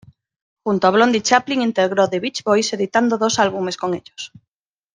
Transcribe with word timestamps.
Junto 0.63 0.87
a 0.87 0.89
Blondie 0.89 1.21
Chaplin 1.21 1.61
integró 1.61 2.09
The 2.09 2.19
Beach 2.19 2.43
Boys 2.43 2.73
editando 2.73 3.19
dos 3.19 3.37
álbumes 3.37 3.77
con 3.77 3.93
ellos. 3.93 4.31